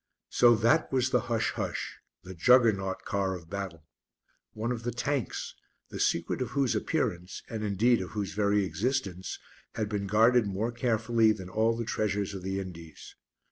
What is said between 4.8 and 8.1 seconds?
the Tanks, the secret of whose appearance, and indeed of